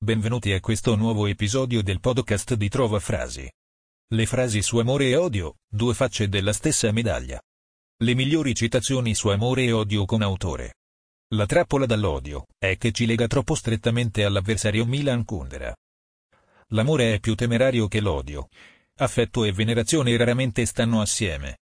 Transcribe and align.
Benvenuti 0.00 0.52
a 0.52 0.60
questo 0.60 0.94
nuovo 0.94 1.26
episodio 1.26 1.82
del 1.82 1.98
podcast 1.98 2.54
di 2.54 2.68
Trova 2.68 3.00
Frasi. 3.00 3.50
Le 4.14 4.26
frasi 4.26 4.62
su 4.62 4.78
amore 4.78 5.08
e 5.08 5.16
odio, 5.16 5.56
due 5.68 5.92
facce 5.92 6.28
della 6.28 6.52
stessa 6.52 6.92
medaglia. 6.92 7.42
Le 7.96 8.14
migliori 8.14 8.54
citazioni 8.54 9.16
su 9.16 9.26
amore 9.26 9.64
e 9.64 9.72
odio 9.72 10.04
con 10.04 10.22
autore. 10.22 10.76
La 11.34 11.46
trappola 11.46 11.84
dall'odio 11.84 12.46
è 12.56 12.78
che 12.78 12.92
ci 12.92 13.06
lega 13.06 13.26
troppo 13.26 13.56
strettamente 13.56 14.22
all'avversario 14.22 14.86
Milan 14.86 15.24
Kundera. 15.24 15.74
L'amore 16.68 17.14
è 17.14 17.18
più 17.18 17.34
temerario 17.34 17.88
che 17.88 18.00
l'odio. 18.00 18.50
Affetto 18.98 19.42
e 19.42 19.50
venerazione 19.50 20.16
raramente 20.16 20.64
stanno 20.64 21.00
assieme. 21.00 21.58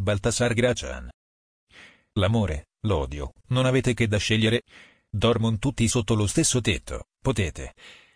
Baltasar 0.00 0.54
Gracian. 0.54 1.10
L'amore, 2.12 2.68
l'odio, 2.82 3.32
non 3.48 3.66
avete 3.66 3.92
che 3.92 4.06
da 4.06 4.18
scegliere? 4.18 4.62
Dormono 5.14 5.58
tutti 5.58 5.86
sotto 5.88 6.14
lo 6.14 6.26
stesso 6.26 6.62
tetto 6.62 7.08
potete, 7.22 7.74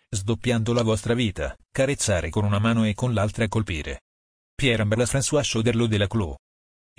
sdoppiando 0.09 0.73
la 0.73 0.81
vostra 0.81 1.13
vita, 1.13 1.57
carezzare 1.71 2.29
con 2.29 2.43
una 2.43 2.59
mano 2.59 2.85
e 2.85 2.93
con 2.93 3.13
l'altra 3.13 3.47
colpire. 3.47 4.01
Pierre-Ambroise 4.55 5.17
François 5.17 5.47
Chauderlo 5.49 5.87
de 5.87 5.97
la 5.97 6.07
Clos. 6.07 6.35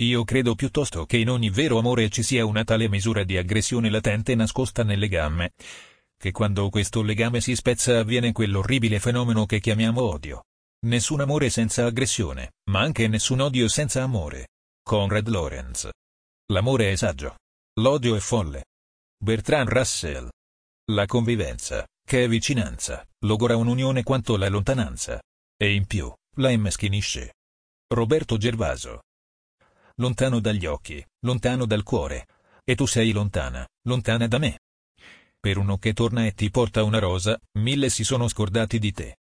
Io 0.01 0.23
credo 0.23 0.55
piuttosto 0.55 1.05
che 1.05 1.17
in 1.17 1.29
ogni 1.29 1.49
vero 1.49 1.77
amore 1.77 2.09
ci 2.09 2.23
sia 2.23 2.45
una 2.45 2.63
tale 2.63 2.87
misura 2.87 3.23
di 3.25 3.35
aggressione 3.35 3.89
latente 3.89 4.33
nascosta 4.35 4.83
nel 4.83 4.97
legame, 4.97 5.51
che 6.17 6.31
quando 6.31 6.69
questo 6.69 7.01
legame 7.01 7.41
si 7.41 7.53
spezza 7.55 7.99
avviene 7.99 8.31
quell'orribile 8.31 8.99
fenomeno 8.99 9.45
che 9.45 9.59
chiamiamo 9.59 10.01
odio. 10.01 10.45
Nessun 10.85 11.19
amore 11.19 11.49
senza 11.49 11.85
aggressione, 11.85 12.53
ma 12.71 12.79
anche 12.79 13.09
nessun 13.09 13.41
odio 13.41 13.67
senza 13.67 14.01
amore. 14.01 14.47
Conrad 14.81 15.27
Lorenz. 15.27 15.89
L'amore 16.53 16.93
è 16.93 16.95
saggio. 16.95 17.35
L'odio 17.81 18.15
è 18.15 18.19
folle. 18.19 18.68
Bertrand 19.21 19.67
Russell. 19.67 20.29
La 20.91 21.05
convivenza, 21.05 21.85
che 22.07 22.23
è 22.23 22.27
vicinanza, 22.29 23.05
logora 23.25 23.57
un'unione 23.57 24.01
quanto 24.01 24.37
la 24.37 24.47
lontananza. 24.47 25.21
E 25.57 25.73
in 25.73 25.85
più, 25.87 26.09
la 26.37 26.51
immeschinisce. 26.51 27.33
Roberto 27.93 28.37
Gervaso. 28.37 29.01
Lontano 29.95 30.39
dagli 30.39 30.65
occhi, 30.65 31.05
lontano 31.25 31.65
dal 31.65 31.83
cuore. 31.83 32.27
E 32.63 32.75
tu 32.75 32.85
sei 32.85 33.11
lontana, 33.11 33.67
lontana 33.89 34.25
da 34.25 34.37
me. 34.37 34.59
Per 35.37 35.57
uno 35.57 35.77
che 35.77 35.91
torna 35.91 36.25
e 36.25 36.31
ti 36.31 36.49
porta 36.49 36.83
una 36.83 36.99
rosa, 36.99 37.37
mille 37.59 37.89
si 37.89 38.05
sono 38.05 38.29
scordati 38.29 38.79
di 38.79 38.93
te. 38.93 39.17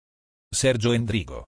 Sergio 0.48 0.92
Endrigo. 0.92 1.48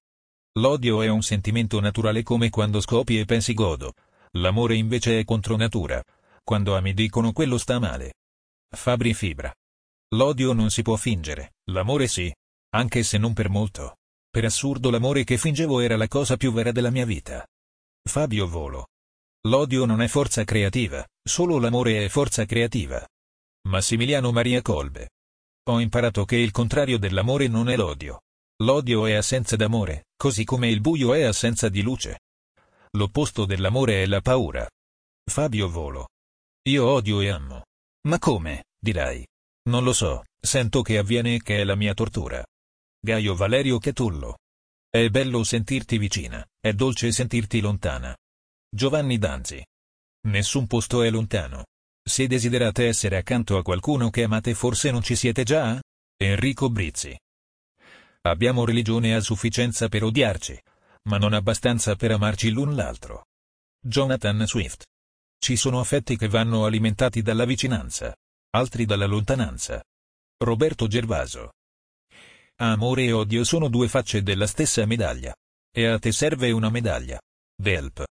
L'odio 0.57 1.03
è 1.03 1.07
un 1.07 1.21
sentimento 1.21 1.79
naturale 1.79 2.23
come 2.23 2.49
quando 2.49 2.81
scopi 2.81 3.19
e 3.19 3.25
pensi 3.25 3.53
godo. 3.53 3.93
L'amore 4.31 4.75
invece 4.75 5.19
è 5.19 5.23
contro 5.23 5.55
natura. 5.55 6.03
Quando 6.43 6.75
ami 6.75 6.95
dicono 6.95 7.31
quello 7.31 7.59
sta 7.59 7.77
male. 7.77 8.13
Fabri 8.71 9.13
Fibra. 9.15 9.53
L'odio 10.15 10.53
non 10.53 10.69
si 10.69 10.83
può 10.83 10.95
fingere, 10.95 11.53
l'amore 11.71 12.07
sì. 12.07 12.33
Anche 12.75 13.01
se 13.03 13.17
non 13.17 13.33
per 13.33 13.49
molto. 13.49 13.97
Per 14.29 14.45
assurdo 14.45 14.91
l'amore 14.91 15.23
che 15.23 15.37
fingevo 15.37 15.79
era 15.79 15.97
la 15.97 16.07
cosa 16.07 16.37
più 16.37 16.51
vera 16.51 16.71
della 16.71 16.91
mia 16.91 17.05
vita. 17.05 17.45
Fabio 18.07 18.47
Volo. 18.47 18.89
L'odio 19.47 19.85
non 19.85 20.01
è 20.01 20.07
forza 20.07 20.43
creativa, 20.43 21.05
solo 21.23 21.57
l'amore 21.57 22.05
è 22.05 22.09
forza 22.09 22.45
creativa. 22.45 23.03
Massimiliano 23.67 24.31
Maria 24.31 24.61
Colbe. 24.61 25.09
Ho 25.69 25.79
imparato 25.79 26.25
che 26.25 26.35
il 26.35 26.51
contrario 26.51 26.99
dell'amore 26.99 27.47
non 27.47 27.69
è 27.69 27.75
l'odio. 27.75 28.21
L'odio 28.63 29.05
è 29.05 29.13
assenza 29.13 29.55
d'amore, 29.55 30.07
così 30.15 30.43
come 30.43 30.69
il 30.69 30.81
buio 30.81 31.13
è 31.13 31.23
assenza 31.23 31.69
di 31.69 31.81
luce. 31.81 32.19
L'opposto 32.91 33.45
dell'amore 33.45 34.03
è 34.03 34.05
la 34.05 34.21
paura. 34.21 34.69
Fabio 35.29 35.69
Volo. 35.69 36.09
Io 36.67 36.85
odio 36.85 37.21
e 37.21 37.29
amo. 37.29 37.63
Ma 38.07 38.17
come, 38.17 38.65
dirai? 38.79 39.25
Non 39.69 39.83
lo 39.83 39.91
so, 39.91 40.23
sento 40.39 40.81
che 40.81 40.97
avviene 40.97 41.35
e 41.35 41.41
che 41.41 41.59
è 41.59 41.63
la 41.63 41.75
mia 41.75 41.93
tortura. 41.93 42.45
Gaio 43.01 43.35
Valerio 43.35 43.77
Catullo. 43.77 44.37
È 44.89 45.07
bello 45.09 45.43
sentirti 45.43 45.97
vicina, 45.97 46.45
è 46.59 46.73
dolce 46.73 47.11
sentirti 47.11 47.59
lontana. 47.59 48.15
Giovanni 48.69 49.17
Danzi. 49.17 49.63
Nessun 50.27 50.65
posto 50.67 51.03
è 51.03 51.09
lontano. 51.09 51.65
Se 52.01 52.25
desiderate 52.27 52.87
essere 52.87 53.17
accanto 53.17 53.57
a 53.57 53.63
qualcuno 53.63 54.09
che 54.09 54.23
amate 54.23 54.53
forse 54.53 54.91
non 54.91 55.03
ci 55.03 55.15
siete 55.15 55.43
già? 55.43 55.79
Enrico 56.17 56.69
Brizzi. 56.69 57.17
Abbiamo 58.21 58.65
religione 58.65 59.15
a 59.15 59.21
sufficienza 59.21 59.87
per 59.89 60.03
odiarci, 60.03 60.59
ma 61.03 61.17
non 61.17 61.33
abbastanza 61.33 61.95
per 61.95 62.11
amarci 62.11 62.49
l'un 62.49 62.75
l'altro. 62.75 63.25
Jonathan 63.79 64.45
Swift. 64.45 64.85
Ci 65.39 65.55
sono 65.55 65.79
affetti 65.79 66.17
che 66.17 66.27
vanno 66.27 66.65
alimentati 66.65 67.21
dalla 67.21 67.45
vicinanza, 67.45 68.13
altri 68.51 68.85
dalla 68.85 69.05
lontananza. 69.05 69.81
Roberto 70.43 70.87
Gervaso. 70.87 71.51
Amore 72.57 73.05
e 73.05 73.11
odio 73.13 73.43
sono 73.45 73.69
due 73.69 73.87
facce 73.87 74.21
della 74.21 74.47
stessa 74.47 74.85
medaglia. 74.85 75.33
E 75.71 75.85
a 75.85 75.97
te 75.97 76.11
serve 76.11 76.51
una 76.51 76.69
medaglia. 76.69 77.19
Delp. 77.55 78.03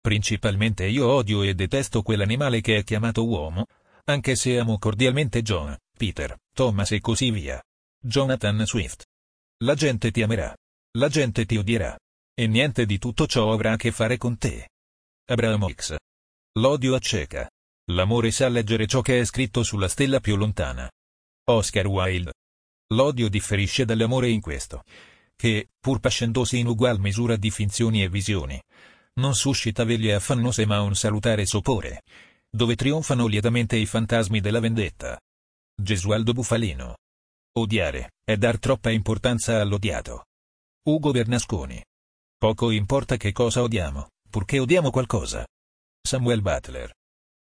Principalmente 0.00 0.86
io 0.86 1.06
odio 1.06 1.42
e 1.42 1.54
detesto 1.54 2.02
quell'animale 2.02 2.62
che 2.62 2.78
è 2.78 2.84
chiamato 2.84 3.26
uomo, 3.26 3.66
anche 4.04 4.34
se 4.34 4.58
amo 4.58 4.78
cordialmente 4.78 5.42
John, 5.42 5.76
Peter, 5.96 6.36
Thomas 6.54 6.92
e 6.92 7.00
così 7.00 7.30
via. 7.30 7.62
Jonathan 8.02 8.64
Swift. 8.64 9.04
La 9.64 9.74
gente 9.74 10.10
ti 10.10 10.22
amerà. 10.22 10.56
La 10.96 11.08
gente 11.08 11.44
ti 11.44 11.58
odierà. 11.58 11.96
E 12.34 12.46
niente 12.46 12.86
di 12.86 12.98
tutto 12.98 13.26
ciò 13.26 13.52
avrà 13.52 13.72
a 13.72 13.76
che 13.76 13.92
fare 13.92 14.16
con 14.16 14.38
te. 14.38 14.70
Abraham 15.26 15.70
X. 15.74 15.96
L'odio 16.58 16.96
acceca. 16.96 17.48
L'amore 17.92 18.32
sa 18.32 18.48
leggere 18.48 18.88
ciò 18.88 19.02
che 19.02 19.20
è 19.20 19.24
scritto 19.24 19.62
sulla 19.62 19.86
stella 19.86 20.18
più 20.18 20.34
lontana. 20.34 20.90
Oscar 21.48 21.86
Wilde. 21.86 22.32
L'odio 22.92 23.28
differisce 23.28 23.84
dall'amore 23.84 24.30
in 24.30 24.40
questo, 24.40 24.82
che, 25.36 25.68
pur 25.78 26.00
pascendosi 26.00 26.58
in 26.58 26.66
ugual 26.66 26.98
misura 26.98 27.36
di 27.36 27.52
finzioni 27.52 28.02
e 28.02 28.08
visioni, 28.08 28.60
non 29.20 29.36
suscita 29.36 29.84
veglie 29.84 30.14
affannose 30.14 30.66
ma 30.66 30.80
un 30.80 30.96
salutare 30.96 31.46
sopore, 31.46 32.02
dove 32.50 32.74
trionfano 32.74 33.28
lietamente 33.28 33.76
i 33.76 33.86
fantasmi 33.86 34.40
della 34.40 34.58
vendetta. 34.58 35.20
Gesualdo 35.80 36.32
Bufalino. 36.32 36.96
Odiare, 37.58 38.14
è 38.24 38.36
dar 38.36 38.58
troppa 38.58 38.90
importanza 38.90 39.60
all'odiato. 39.60 40.24
Ugo 40.88 41.12
Bernasconi. 41.12 41.80
Poco 42.36 42.70
importa 42.70 43.16
che 43.16 43.30
cosa 43.30 43.62
odiamo, 43.62 44.08
purché 44.28 44.58
odiamo 44.58 44.90
qualcosa. 44.90 45.46
Samuel 46.02 46.40
Butler. 46.40 46.92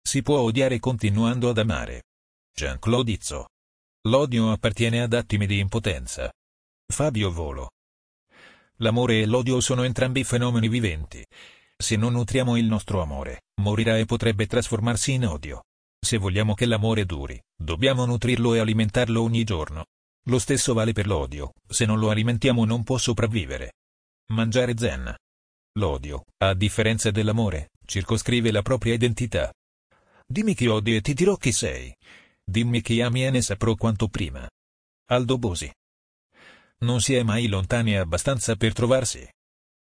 Si 0.03 0.23
può 0.23 0.39
odiare 0.41 0.79
continuando 0.79 1.51
ad 1.51 1.59
amare. 1.59 2.05
Jean-Claude 2.55 3.11
Izzo. 3.11 3.49
L'odio 4.09 4.53
appartiene 4.53 5.03
ad 5.03 5.13
attimi 5.13 5.47
di 5.47 5.59
impotenza. 5.59 6.33
Fabio 6.87 7.31
Volo. 7.31 7.71
L'amore 8.77 9.21
e 9.21 9.27
l'odio 9.27 9.61
sono 9.61 9.83
entrambi 9.83 10.25
fenomeni 10.25 10.69
viventi. 10.69 11.25
Se 11.77 11.97
non 11.97 12.13
nutriamo 12.13 12.57
il 12.57 12.65
nostro 12.67 13.03
amore, 13.03 13.43
morirà 13.61 13.99
e 13.99 14.05
potrebbe 14.05 14.47
trasformarsi 14.47 15.13
in 15.13 15.27
odio. 15.27 15.65
Se 16.01 16.17
vogliamo 16.17 16.55
che 16.55 16.67
l'amore 16.67 17.05
duri, 17.05 17.41
dobbiamo 17.55 18.05
nutrirlo 18.05 18.55
e 18.55 18.61
alimentarlo 18.61 19.23
ogni 19.23 19.45
giorno. 19.45 19.87
Lo 20.29 20.39
stesso 20.39 20.73
vale 20.73 20.93
per 20.93 21.07
l'odio, 21.07 21.53
se 21.69 21.85
non 21.85 21.99
lo 21.99 22.11
alimentiamo 22.11 22.65
non 22.65 22.83
può 22.83 22.99
sopravvivere. 22.99 23.75
Mangiare 24.29 24.77
zen. 24.77 25.15
L'odio, 25.77 26.25
a 26.39 26.55
differenza 26.55 27.11
dell'amore, 27.11 27.71
circoscrive 27.85 28.51
la 28.51 28.63
propria 28.63 28.95
identità. 28.95 29.53
Dimmi 30.27 30.55
chi 30.55 30.67
odi 30.67 30.97
e 30.97 31.01
ti 31.01 31.15
dirò 31.15 31.37
chi 31.37 31.53
sei. 31.53 31.95
Dimmi 32.43 32.81
chi 32.81 33.01
ami 33.01 33.25
e 33.25 33.31
ne 33.31 33.43
saprò 33.43 33.75
quanto 33.75 34.09
prima. 34.09 34.49
Aldo 35.11 35.39
Bosi. 35.39 35.71
Non 36.79 37.01
si 37.01 37.15
è 37.15 37.23
mai 37.23 37.47
lontani 37.47 37.97
abbastanza 37.97 38.57
per 38.57 38.73
trovarsi. 38.73 39.27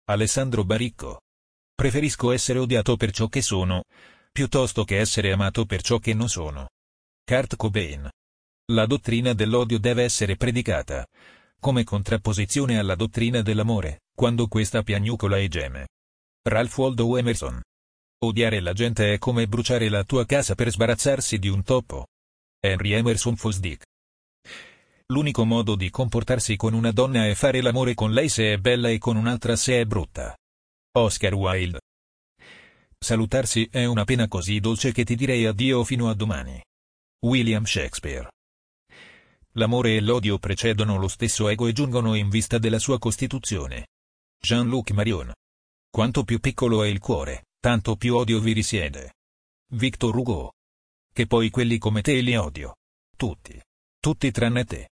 Alessandro 0.06 0.64
Baricco. 0.64 1.22
Preferisco 1.74 2.32
essere 2.32 2.59
odiato 2.59 2.98
per 2.98 3.12
ciò 3.12 3.28
che 3.28 3.42
sono, 3.42 3.84
piuttosto 4.32 4.84
che 4.84 4.98
essere 4.98 5.32
amato 5.32 5.66
per 5.66 5.82
ciò 5.82 6.00
che 6.00 6.14
non 6.14 6.28
sono. 6.28 6.70
Kurt 7.24 7.56
Cobain. 7.56 8.09
La 8.72 8.86
dottrina 8.86 9.34
dell'odio 9.34 9.80
deve 9.80 10.04
essere 10.04 10.36
predicata, 10.36 11.06
come 11.59 11.84
contrapposizione 11.84 12.78
alla 12.78 12.96
dottrina 12.96 13.41
dell'amore, 13.41 14.02
quando 14.16 14.47
questa 14.47 14.82
piagnucola 14.82 15.38
e 15.38 15.47
geme. 15.47 15.88
Ralph 16.44 16.78
Waldo 16.78 17.18
Emerson. 17.18 17.62
Odiare 18.22 18.60
la 18.60 18.74
gente 18.74 19.14
è 19.14 19.18
come 19.18 19.48
bruciare 19.48 19.88
la 19.88 20.04
tua 20.04 20.26
casa 20.26 20.54
per 20.54 20.70
sbarazzarsi 20.70 21.40
di 21.40 21.48
un 21.48 21.64
topo. 21.64 22.08
Henry 22.60 22.92
Emerson 22.92 23.38
Fosdick. 23.38 23.86
L'unico 25.06 25.46
modo 25.46 25.76
di 25.76 25.90
comportarsi 25.90 26.58
con 26.58 26.74
una 26.74 26.92
donna 26.92 27.28
è 27.28 27.34
fare 27.34 27.62
l'amore 27.62 27.94
con 27.94 28.12
lei 28.12 28.28
se 28.28 28.52
è 28.52 28.58
bella 28.58 28.90
e 28.90 28.98
con 28.98 29.16
un'altra 29.16 29.56
se 29.56 29.80
è 29.80 29.86
brutta. 29.86 30.36
Oscar 30.98 31.34
Wilde. 31.34 31.80
Salutarsi 33.00 33.70
è 33.72 33.86
una 33.86 34.04
pena 34.04 34.28
così 34.28 34.60
dolce 34.60 34.92
che 34.92 35.06
ti 35.06 35.16
direi 35.16 35.46
addio 35.46 35.86
fino 35.86 36.10
a 36.10 36.14
domani. 36.14 36.62
William 37.22 37.64
Shakespeare. 37.64 38.30
L'amore 39.54 39.96
e 39.96 40.02
l'odio 40.02 40.40
precedono 40.40 40.98
lo 40.98 41.08
stesso 41.08 41.48
ego 41.48 41.68
e 41.68 41.72
giungono 41.72 42.16
in 42.16 42.28
vista 42.28 42.58
della 42.58 42.80
sua 42.80 43.00
costituzione. 43.00 43.88
Jean-Luc 44.38 44.92
Marion. 44.92 45.32
Quanto 45.90 46.26
più 46.26 46.40
piccolo 46.40 46.84
è 46.84 46.88
il 46.90 47.00
cuore, 47.00 47.46
tanto 47.59 47.96
più 47.97 48.16
odio 48.16 48.40
vi 48.40 48.53
risiede. 48.53 49.16
Victor 49.73 50.16
Hugo. 50.16 50.53
Che 51.11 51.28
poi 51.28 51.50
quelli 51.50 51.78
come 51.78 52.02
te 52.02 52.20
li 52.22 52.35
odio. 52.35 52.78
Tutti. 53.16 53.61
Tutti 54.00 54.32
tranne 54.32 54.64
te. 54.64 54.90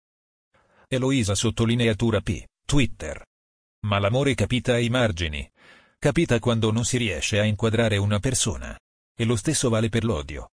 Eloisa 0.88 1.34
sottolineatura 1.34 2.20
P. 2.20 2.44
Twitter. 2.66 3.24
Ma 3.86 3.98
l'amore 4.00 4.34
capita 4.34 4.74
ai 4.74 4.88
margini. 4.88 5.48
Capita 5.98 6.38
quando 6.40 6.72
non 6.72 6.84
si 6.84 6.96
riesce 6.96 7.38
a 7.38 7.44
inquadrare 7.44 7.96
una 7.98 8.18
persona. 8.18 8.76
E 9.16 9.24
lo 9.24 9.36
stesso 9.36 9.68
vale 9.68 9.88
per 9.88 10.04
l'odio. 10.04 10.50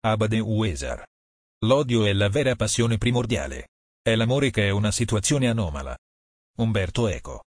Abade 0.00 0.40
Uesar. 0.40 1.06
L'odio 1.64 2.04
è 2.04 2.12
la 2.12 2.28
vera 2.28 2.56
passione 2.56 2.98
primordiale. 2.98 3.68
È 4.02 4.14
l'amore 4.16 4.50
che 4.50 4.66
è 4.66 4.70
una 4.70 4.90
situazione 4.90 5.48
anomala. 5.48 5.96
Umberto 6.56 7.06
Eco. 7.06 7.44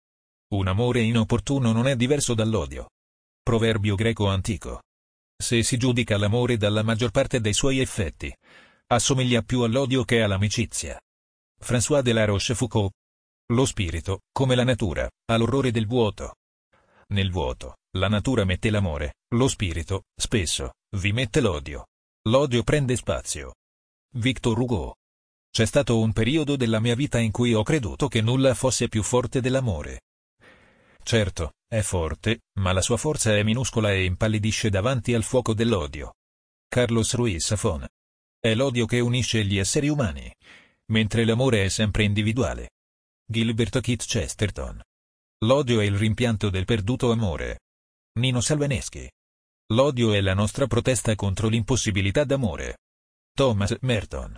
Un 0.49 0.67
amore 0.67 1.01
inopportuno 1.01 1.71
non 1.71 1.87
è 1.87 1.95
diverso 1.95 2.33
dall'odio. 2.33 2.89
Proverbio 3.43 3.95
greco 3.95 4.27
antico. 4.27 4.83
Se 5.35 5.63
si 5.63 5.77
giudica 5.77 6.15
l'amore 6.15 6.57
dalla 6.57 6.83
maggior 6.83 7.09
parte 7.09 7.41
dei 7.41 7.53
suoi 7.53 7.79
effetti, 7.79 8.31
assomiglia 8.85 9.41
più 9.41 9.61
all'odio 9.61 10.03
che 10.03 10.21
all'amicizia. 10.21 11.01
François 11.59 12.03
de 12.03 12.13
la 12.13 12.25
Rochefoucauld. 12.25 12.91
Lo 13.53 13.65
spirito, 13.65 14.21
come 14.31 14.53
la 14.53 14.63
natura, 14.63 15.09
ha 15.25 15.37
l'orrore 15.37 15.71
del 15.71 15.87
vuoto. 15.87 16.35
Nel 17.07 17.31
vuoto, 17.31 17.77
la 17.97 18.07
natura 18.09 18.45
mette 18.45 18.69
l'amore, 18.69 19.15
lo 19.33 19.47
spirito, 19.47 20.03
spesso, 20.15 20.73
vi 20.97 21.11
mette 21.11 21.41
l'odio. 21.41 21.87
L'odio 22.29 22.61
prende 22.61 22.95
spazio. 22.95 23.55
Victor 24.17 24.57
Hugo. 24.59 24.97
C'è 25.49 25.65
stato 25.65 25.99
un 25.99 26.13
periodo 26.13 26.55
della 26.55 26.79
mia 26.79 26.93
vita 26.93 27.17
in 27.17 27.31
cui 27.31 27.55
ho 27.55 27.63
creduto 27.63 28.07
che 28.07 28.21
nulla 28.21 28.53
fosse 28.53 28.87
più 28.87 29.01
forte 29.01 29.41
dell'amore. 29.41 30.01
Certo, 31.03 31.53
è 31.67 31.81
forte, 31.81 32.41
ma 32.59 32.71
la 32.73 32.81
sua 32.81 32.97
forza 32.97 33.35
è 33.35 33.43
minuscola 33.43 33.91
e 33.91 34.05
impallidisce 34.05 34.69
davanti 34.69 35.13
al 35.13 35.23
fuoco 35.23 35.53
dell'odio. 35.53 36.15
Carlos 36.67 37.13
Ruiz 37.15 37.45
Zafón. 37.45 37.85
È 38.39 38.53
l'odio 38.55 38.85
che 38.85 38.99
unisce 38.99 39.43
gli 39.43 39.57
esseri 39.57 39.89
umani, 39.89 40.33
mentre 40.91 41.25
l'amore 41.25 41.65
è 41.65 41.69
sempre 41.69 42.03
individuale. 42.03 42.71
Gilbert 43.25 43.81
Keith 43.81 44.05
Chesterton. 44.05 44.81
L'odio 45.45 45.79
è 45.79 45.85
il 45.85 45.95
rimpianto 45.95 46.49
del 46.49 46.65
perduto 46.65 47.11
amore. 47.11 47.59
Nino 48.19 48.41
Salvaneschi. 48.41 49.09
L'odio 49.73 50.11
è 50.13 50.21
la 50.21 50.33
nostra 50.33 50.67
protesta 50.67 51.15
contro 51.15 51.47
l'impossibilità 51.47 52.23
d'amore. 52.25 52.77
Thomas 53.33 53.75
Merton. 53.81 54.35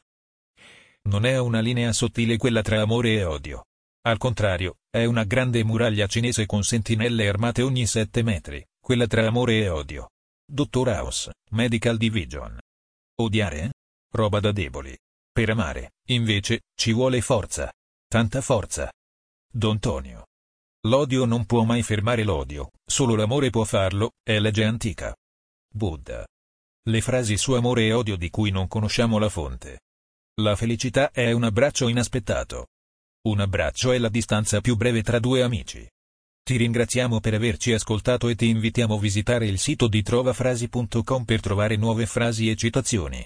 Non 1.10 1.26
è 1.26 1.38
una 1.40 1.60
linea 1.60 1.92
sottile 1.92 2.38
quella 2.38 2.62
tra 2.62 2.82
amore 2.82 3.14
e 3.14 3.24
odio. 3.24 3.66
Al 4.06 4.18
contrario, 4.18 4.80
è 4.90 5.06
una 5.06 5.24
grande 5.24 5.64
muraglia 5.64 6.08
cinese 6.08 6.46
con 6.46 6.64
sentinelle 6.64 7.28
armate 7.28 7.62
ogni 7.62 7.86
sette 7.86 8.22
metri, 8.22 8.66
quella 8.78 9.08
tra 9.08 9.26
amore 9.26 9.60
e 9.60 9.70
odio. 9.70 10.10
Dottor 10.46 10.90
House, 10.90 11.32
Medical 11.52 11.96
Division. 11.96 12.60
Odiare? 13.22 13.72
Roba 14.12 14.42
da 14.42 14.52
deboli. 14.52 14.98
Per 15.32 15.50
amare, 15.50 15.94
invece, 16.10 16.64
ci 16.76 16.92
vuole 16.92 17.22
forza. 17.22 17.72
Tanta 18.06 18.42
forza. 18.42 18.92
Don 19.50 19.80
Tonio. 19.80 20.26
L'odio 20.86 21.24
non 21.24 21.46
può 21.46 21.64
mai 21.64 21.82
fermare 21.82 22.26
l'odio, 22.26 22.72
solo 22.86 23.16
l'amore 23.16 23.52
può 23.52 23.64
farlo, 23.64 24.12
è 24.22 24.38
legge 24.38 24.66
antica. 24.66 25.16
Buddha. 25.74 26.28
Le 26.90 27.02
frasi 27.02 27.38
su 27.38 27.54
amore 27.54 27.86
e 27.86 27.94
odio 27.94 28.18
di 28.18 28.30
cui 28.30 28.52
non 28.52 28.68
conosciamo 28.68 29.18
la 29.18 29.30
fonte. 29.30 29.80
La 30.42 30.58
felicità 30.58 31.12
è 31.12 31.32
un 31.32 31.46
abbraccio 31.46 31.88
inaspettato. 31.88 32.68
Un 33.26 33.40
abbraccio 33.40 33.94
è 33.94 33.98
la 34.00 34.10
distanza 34.10 34.60
più 34.60 34.76
breve 34.76 35.02
tra 35.02 35.18
due 35.18 35.44
amici. 35.44 35.88
Ti 36.44 36.58
ringraziamo 36.58 37.22
per 37.22 37.34
averci 37.34 37.72
ascoltato 37.72 38.28
e 38.28 38.36
ti 38.36 38.50
invitiamo 38.50 38.96
a 38.96 39.00
visitare 39.00 39.48
il 39.48 39.60
sito 39.60 39.88
di 39.88 40.02
trovafrasi.com 40.02 41.24
per 41.24 41.40
trovare 41.40 41.78
nuove 41.78 42.06
frasi 42.06 42.50
e 42.50 42.58
citazioni. 42.58 43.26